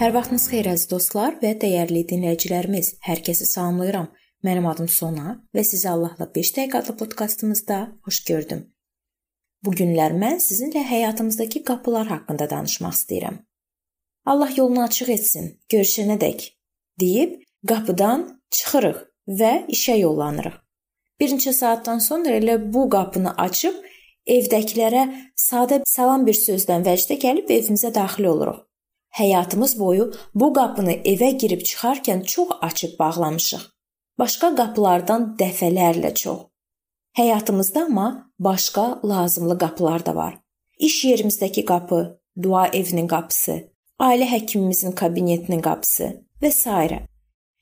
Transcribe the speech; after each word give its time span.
Hər 0.00 0.14
vaxtınız 0.14 0.44
xeyir 0.48 0.68
əziz 0.70 0.88
dostlar 0.88 1.34
və 1.42 1.50
dəyərli 1.60 2.06
dinləyicilərimiz. 2.08 2.86
Hər 3.04 3.20
kəsi 3.20 3.44
salamlayıram. 3.44 4.06
Mənim 4.46 4.64
adım 4.70 4.86
Sona 4.88 5.34
və 5.52 5.60
sizi 5.60 5.90
Allahla 5.90 6.24
5 6.36 6.52
dəqiqə 6.56 6.78
adlı 6.78 6.94
podkastımızda 6.96 7.80
xoş 8.08 8.20
gördüm. 8.30 8.62
Bu 9.60 9.74
günlər 9.76 10.14
mən 10.22 10.40
sizinlə 10.40 10.86
həyatımızdakı 10.88 11.60
qapılar 11.68 12.08
haqqında 12.14 12.46
danışmaq 12.48 12.96
istəyirəm. 12.96 13.36
Allah 14.24 14.54
yolunu 14.56 14.86
açıq 14.86 15.10
etsin. 15.16 15.52
Görüşənədək 15.68 16.48
deyib 17.04 17.36
qapıdan 17.68 18.24
çıxırıq 18.56 19.04
və 19.42 19.52
işə 19.76 19.98
yollanırıq. 20.00 20.56
Bir 21.20 21.36
neçə 21.36 21.52
saatdan 21.52 22.00
sonra 22.08 22.40
elə 22.40 22.56
bu 22.72 22.86
qapını 22.96 23.36
açıb 23.36 23.76
evdəkilərə 24.38 25.04
sadə 25.36 25.82
salam 25.84 26.24
bir 26.24 26.40
sözdən 26.40 26.88
vəcdə 26.88 27.20
gəlib 27.20 27.52
evimizə 27.58 27.92
daxil 28.00 28.32
oluruq. 28.32 28.64
Həyatımız 29.10 29.78
boyu 29.78 30.12
bu 30.34 30.52
qapını 30.54 30.92
evə 31.12 31.30
girib 31.38 31.62
çıxarkən 31.68 32.22
çox 32.24 32.48
açıb 32.60 32.98
bağlamışıq. 32.98 33.62
Başqa 34.18 34.54
qapılardan 34.56 35.34
dəfələrlə 35.40 36.14
çox. 36.14 36.38
Həyatımızda 37.18 37.84
amma 37.84 38.32
başqa 38.38 39.00
lazımlı 39.04 39.58
qapılar 39.58 40.06
da 40.06 40.16
var. 40.16 40.38
İş 40.78 41.04
yerimizdəki 41.04 41.64
qapı, 41.64 42.20
dua 42.42 42.66
evinin 42.66 43.08
qapısı, 43.08 43.56
ailə 44.00 44.26
həkimimizin 44.34 44.94
kabinetinin 44.94 45.60
qapısı 45.60 46.12
və 46.42 46.50
s. 46.50 46.70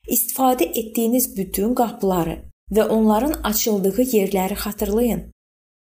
İstifadə 0.08 0.68
etdiyiniz 0.80 1.36
bütün 1.36 1.74
qapıları 1.74 2.36
və 2.70 2.88
onların 2.88 3.40
açıldığı 3.44 4.02
yerləri 4.02 4.54
xatırlayın. 4.54 5.32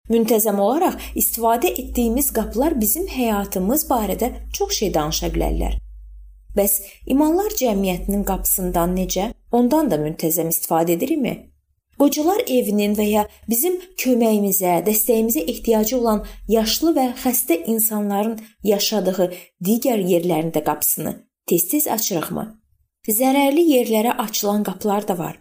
Müntəzəm 0.07 0.59
olaraq 0.63 0.95
istifadə 1.19 1.67
etdiyimiz 1.81 2.31
qapılar 2.35 2.77
bizim 2.79 3.07
həyatımız 3.11 3.83
barədə 3.89 4.29
çox 4.55 4.77
şey 4.79 4.93
danışa 4.95 5.27
bilərlər. 5.33 5.73
Bəs 6.55 6.79
imanlar 7.13 7.51
cəmiyyətinin 7.59 8.23
qapısından 8.29 8.95
necə? 8.95 9.31
Ondan 9.51 9.91
da 9.91 9.99
müntəzəm 9.99 10.51
istifadə 10.53 10.95
edirikmi? 10.95 11.33
Qocalar 11.99 12.43
evinin 12.45 12.93
və 12.95 13.07
ya 13.09 13.23
bizim 13.49 13.75
köməyimizə, 14.03 14.77
dəstəyimizə 14.85 15.43
ehtiyacı 15.53 15.97
olan 15.97 16.21
yaşlı 16.47 16.93
və 16.97 17.07
xəstə 17.23 17.57
insanların 17.73 18.37
yaşadığı 18.63 19.31
digər 19.69 20.03
yerlərin 20.11 20.53
də 20.55 20.63
qapısını 20.63 21.15
tez-tez 21.49 21.89
açırıqmı? 21.97 22.45
Zərərli 23.07 23.65
yerlərə 23.73 24.15
açılan 24.23 24.63
qapılar 24.67 25.07
da 25.07 25.17
var 25.17 25.35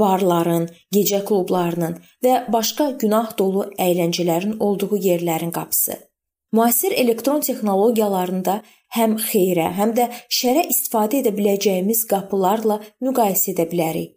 barların, 0.00 0.66
gecə 0.94 1.20
klublarının 1.28 1.98
və 2.24 2.34
başqa 2.54 2.90
günah 3.02 3.36
dolu 3.38 3.68
əyləncələrin 3.86 4.58
olduğu 4.66 4.98
yerlərin 5.08 5.52
qapısı. 5.54 5.98
Müasir 6.54 6.92
elektron 6.92 7.40
texnologiyalarında 7.40 8.60
həm 8.96 9.16
xeyrə, 9.28 9.70
həm 9.78 9.94
də 9.98 10.08
şərə 10.38 10.66
istifadə 10.70 11.22
edə 11.22 11.32
biləcəyimiz 11.38 12.04
qapılarla 12.10 12.80
müqayisə 13.02 13.54
edə 13.54 13.66
bilərik. 13.72 14.12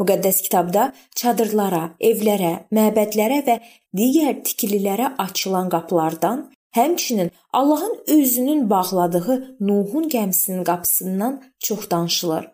Müqəddəs 0.00 0.38
kitabda 0.46 0.92
çadırlara, 1.18 1.82
evlərə, 2.10 2.52
məbədlərə 2.72 3.40
və 3.48 3.56
digər 3.98 4.38
tikililərə 4.46 5.14
açılan 5.24 5.68
qapılardan, 5.74 6.44
həmçinin 6.78 7.32
Allahın 7.52 7.96
özünün 8.16 8.70
bağladığı 8.70 9.56
Nuhun 9.60 10.08
gəmisinin 10.08 10.64
qapısından 10.64 11.42
çox 11.58 11.90
danışılır 11.90 12.46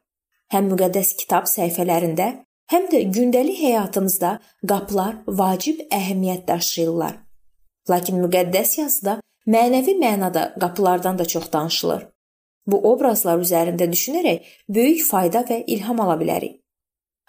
həm 0.52 0.70
müqəddəs 0.72 1.14
kitab 1.20 1.48
səhifələrində, 1.50 2.26
həm 2.72 2.88
də 2.92 3.02
gündəlik 3.16 3.60
həyatımızda 3.60 4.38
qapılar 4.68 5.20
vacib 5.26 5.84
əhəmiyyət 5.92 6.46
daşıyırlar. 6.48 7.14
Lakin 7.90 8.20
müqəddəs 8.24 8.78
yazıda 8.80 9.20
mənəvi 9.46 9.96
mənada 10.00 10.52
qapılardan 10.60 11.18
da 11.18 11.24
çox 11.24 11.52
danışılır. 11.52 12.04
Bu 12.66 12.80
obrazlar 12.90 13.40
üzərində 13.44 13.88
düşünərək 13.92 14.52
böyük 14.68 15.02
fayda 15.04 15.44
və 15.48 15.64
ilham 15.66 16.00
ala 16.00 16.16
bilərik. 16.20 16.60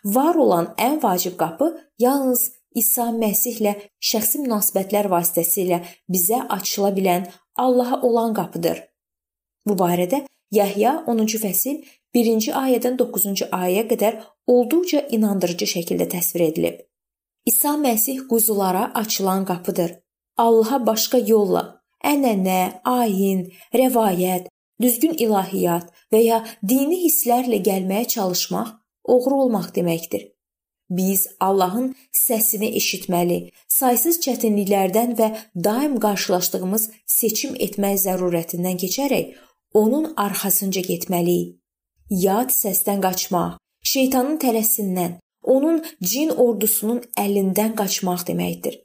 Var 0.06 0.36
olan 0.36 0.70
ən 0.78 1.02
vacib 1.04 1.36
qapı 1.38 1.72
yalnız 2.00 2.52
İsa 2.76 3.10
Məsihlə 3.16 3.74
şəxsi 4.04 4.44
münasibətlər 4.44 5.10
vasitəsilə 5.12 5.82
bizə 6.12 6.42
açıla 6.58 6.92
bilən 6.96 7.28
Allaha 7.56 8.02
olan 8.02 8.34
qapıdır. 8.36 8.82
Bu 9.68 9.76
barədə 9.80 10.26
Yəhya 10.54 11.04
10-cu 11.08 11.40
fəsil 11.42 11.80
1-ci 12.16 12.52
ayədən 12.56 12.96
9-cu 13.00 13.48
ayəyə 13.52 13.86
qədər 13.92 14.20
olduqca 14.48 15.02
inandırıcı 15.18 15.68
şəkildə 15.74 16.08
təsvir 16.16 16.46
edilib. 16.50 16.78
İsa 17.46 17.76
Məsih 17.86 18.28
quzulara 18.30 18.92
açılan 18.94 19.46
qapıdır. 19.46 19.92
Allaha 20.38 20.80
başqa 20.86 21.18
yolla, 21.18 21.64
ənənə, 22.04 22.82
ayin, 22.84 23.42
rəvayət, 23.74 24.48
düzgün 24.82 25.14
ilahiyyat 25.26 25.92
və 26.12 26.22
ya 26.24 26.40
dini 26.70 27.02
hisslərlə 27.06 27.60
gəlməyə 27.68 28.08
çalışmaq 28.16 28.72
oğru 29.16 29.42
olmaq 29.44 29.76
deməkdir. 29.76 30.32
Biz 30.90 31.28
Allahın 31.40 31.96
səsini 32.14 32.70
eşitməli, 32.80 33.40
saysız 33.68 34.20
çətinliklərdən 34.26 35.16
və 35.20 35.30
daim 35.68 36.00
qarşılaşdığımız 36.00 36.90
seçim 37.20 37.56
etmək 37.68 37.98
zərurətindən 38.06 38.78
keçərək 38.84 39.34
onun 39.74 40.14
arxasınca 40.28 40.82
getməliyik 40.82 41.56
yad 42.10 42.52
səsdən 42.54 43.02
qaçmaq, 43.02 43.58
şeytanın 43.84 44.38
tələsindən, 44.44 45.20
onun 45.44 45.84
cin 46.02 46.30
ordusunun 46.30 47.04
əlindən 47.18 47.76
qaçmaq 47.80 48.26
deməkdir. 48.30 48.80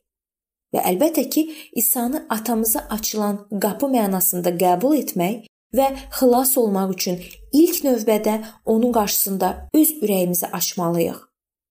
Və 0.75 0.83
əlbəttə 0.87 1.29
ki, 1.29 1.43
İsa'nı 1.83 2.27
atamıza 2.31 2.87
açılan 2.91 3.41
qapı 3.63 3.89
mənasında 3.91 4.55
qəbul 4.63 4.99
etmək 5.01 5.49
və 5.75 5.87
xilas 6.19 6.57
olmaq 6.59 6.95
üçün 6.95 7.19
ilk 7.53 7.83
növbədə 7.85 8.37
onun 8.65 8.93
qarşısında 8.93 9.69
öz 9.75 9.91
ürəyimizi 10.03 10.47
açmalıyıq. 10.47 11.19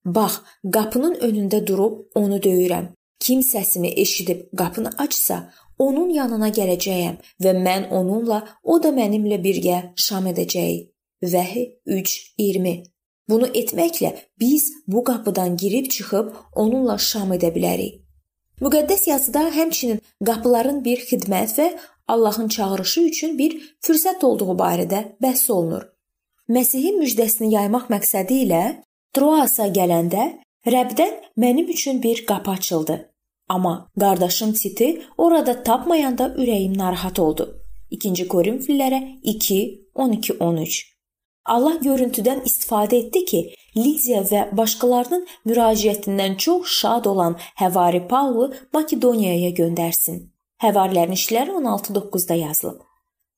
Bax, 0.04 0.40
qapının 0.72 1.14
önündə 1.14 1.66
durub 1.66 2.06
onu 2.14 2.36
döyürəm. 2.36 2.92
Kim 3.20 3.40
səsimi 3.40 3.92
eşidib 4.00 4.46
qapını 4.56 4.90
açsa, 4.98 5.50
onun 5.78 6.08
yanına 6.10 6.48
gələcəyəm 6.56 7.18
və 7.44 7.52
mən 7.66 7.90
onunla, 7.90 8.40
o 8.64 8.82
da 8.82 8.92
mənimlə 8.96 9.40
birgə 9.44 9.82
şam 9.96 10.28
edəcəyik. 10.32 10.88
Vəhi 11.22 11.64
3:20. 11.86 12.84
Bunu 13.28 13.46
etməklə 13.46 14.10
biz 14.40 14.72
bu 14.86 15.04
qapıdan 15.04 15.56
girib 15.56 15.86
çıxıb 15.94 16.26
onunla 16.54 16.98
şam 16.98 17.32
edə 17.36 17.50
bilərik. 17.56 18.00
Müqəddəs 18.60 19.08
yazıda 19.08 19.42
həmçinin 19.56 20.00
qapıların 20.26 20.84
bir 20.84 20.98
xidmət 21.10 21.52
və 21.58 21.66
Allahın 22.08 22.48
çağırışı 22.48 23.00
üçün 23.00 23.38
bir 23.38 23.52
fürsət 23.84 24.24
olduğu 24.24 24.56
barədə 24.62 25.00
bəhs 25.22 25.50
olunur. 25.52 25.84
Məsihin 26.48 26.96
müjdəsini 27.02 27.52
yaymaq 27.54 27.90
məqsədi 27.94 28.40
ilə 28.44 28.62
Troasa 29.14 29.66
gələndə 29.68 30.24
Rəbdən 30.66 31.14
mənim 31.36 31.68
üçün 31.68 32.02
bir 32.02 32.26
qapı 32.26 32.50
açıldı. 32.50 32.96
Amma 33.48 33.90
qardaşım 34.00 34.52
Titi 34.52 35.02
orada 35.18 35.62
tapmayanda 35.62 36.26
ürəyim 36.40 36.78
narahat 36.78 37.18
oldu. 37.18 37.48
2-ci 37.92 38.28
Korinfillərə 38.28 39.00
2 39.22 39.60
12 39.94 40.38
13 40.38 40.99
Allah 41.54 41.80
görüntüdən 41.82 42.44
istifadə 42.46 43.00
etdi 43.02 43.24
ki, 43.30 43.40
Lidiya 43.76 44.20
və 44.26 44.42
başqalarının 44.58 45.26
müraciətindən 45.46 46.36
çox 46.44 46.70
şad 46.80 47.06
olan 47.10 47.36
Həvari 47.60 48.00
Pavlu 48.12 48.48
Makedoniyaya 48.74 49.50
göndərsin. 49.60 50.24
Həvarilərin 50.62 51.14
işləri 51.18 51.54
16:9-da 51.58 52.34
yazılıb. 52.34 52.80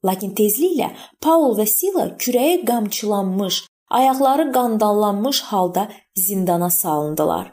Lakin 0.04 0.32
tezliklə 0.38 0.88
Paul 1.20 1.56
və 1.58 1.66
Sila 1.66 2.06
kürəyə 2.22 2.64
qamçılanmış, 2.70 3.62
ayaqları 3.98 4.52
qandallanmış 4.52 5.42
halda 5.50 5.88
zindana 6.16 6.70
salındılar. 6.70 7.52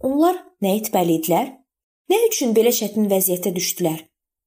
Onlar 0.00 0.36
nə 0.62 0.74
etməli 0.80 1.18
idilər? 1.20 1.48
Nə 2.10 2.18
üçün 2.28 2.54
belə 2.58 2.74
çətin 2.80 3.08
vəziyyətə 3.12 3.54
düşdülər? 3.56 4.04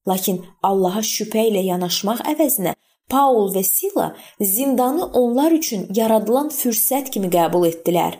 Lakin 0.08 0.44
Allaha 0.62 1.02
şübhə 1.06 1.48
ilə 1.50 1.62
yanaşmaq 1.72 2.24
əvəzinə 2.34 2.74
Paul 3.10 3.54
və 3.54 3.62
Sila 3.64 4.16
zindanı 4.40 5.06
onlar 5.06 5.52
üçün 5.52 5.88
yaradılan 5.94 6.48
fürsət 6.48 7.10
kimi 7.14 7.30
qəbul 7.32 7.66
etdilər. 7.70 8.18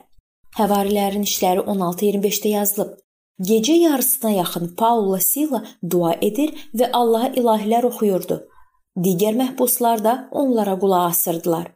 Həvarilərin 0.59 1.25
işləri 1.29 1.65
16:25-də 1.75 2.49
yazılıb. 2.49 2.97
Gecə 3.41 3.73
yarısına 3.73 4.31
yaxın 4.31 4.75
Paulla 4.79 5.21
Sila 5.21 5.65
dua 5.91 6.13
edir 6.21 6.51
və 6.75 6.91
Allaha 6.93 7.29
ilahilər 7.29 7.85
oxuyurdu. 7.89 8.43
Digər 8.97 9.39
məhbuslar 9.43 10.05
da 10.05 10.29
onlara 10.31 10.79
qulaq 10.79 11.07
asırdılar. 11.11 11.71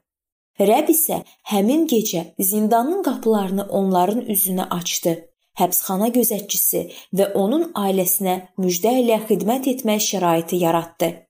Rəbb 0.60 0.90
isə 0.92 1.22
həmin 1.52 1.86
gecə 1.88 2.22
zindanın 2.38 3.02
qapılarını 3.02 3.64
onların 3.78 4.20
üzünə 4.34 4.68
açdı. 4.78 5.16
Həbsxana 5.56 6.08
gözətçisi 6.12 6.82
və 7.16 7.32
onun 7.32 7.70
ailəsinə 7.72 8.36
müjdə 8.60 8.92
ilə 9.02 9.22
xidmət 9.28 9.68
etmək 9.72 10.02
şəraiti 10.10 10.60
yaratdı. 10.60 11.25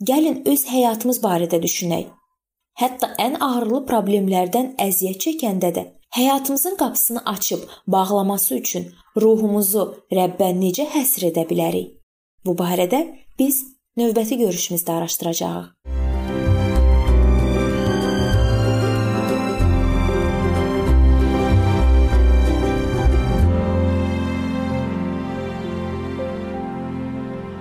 Gəlin 0.00 0.38
öz 0.48 0.62
həyatımız 0.64 1.18
barədə 1.20 1.58
düşünək. 1.60 2.06
Hətta 2.80 3.10
ən 3.20 3.34
ağrılı 3.44 3.82
problemlərdən 3.88 4.70
əziyyət 4.80 5.18
çəkəndə 5.26 5.70
də 5.76 5.82
həyatımızın 6.16 6.78
qapısını 6.80 7.22
açıb 7.32 7.66
bağlaması 7.86 8.54
üçün 8.56 8.86
ruhumuzu 9.16 9.84
Rəbbə 10.18 10.48
necə 10.62 10.86
həsr 10.94 11.28
edə 11.28 11.44
bilərik? 11.50 11.92
Bu 12.46 12.56
barədə 12.56 13.02
biz 13.38 13.60
növbəti 14.00 14.40
görüşümüzdə 14.40 14.96
araşdıracağıq. 14.96 15.68